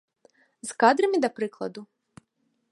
З 0.69 0.77
кадрамі, 0.83 1.17
да 1.25 1.29
прыкладу? 1.41 1.81